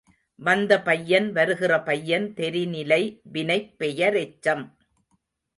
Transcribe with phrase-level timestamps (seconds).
[0.35, 3.19] வந்த பையன், வருகிற பையன் தெரிநிலை
[3.33, 4.63] வினைப் பெயரெச்சம்.